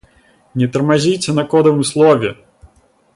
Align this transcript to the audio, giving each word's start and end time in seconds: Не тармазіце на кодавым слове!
Не 0.61 0.69
тармазіце 0.77 1.35
на 1.39 1.43
кодавым 1.53 1.85
слове! 1.91 2.29